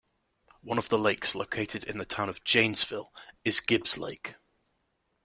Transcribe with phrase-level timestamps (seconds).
[0.63, 3.13] One of the lakes located in the Town of Janesville
[3.45, 4.33] is Gibbs Lake.